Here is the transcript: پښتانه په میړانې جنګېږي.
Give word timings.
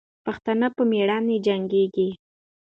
پښتانه 0.25 0.67
په 0.75 0.83
میړانې 0.91 1.37
جنګېږي. 1.45 2.09